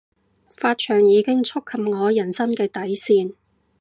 [0.49, 3.35] 髮長已經觸及我人生嘅底線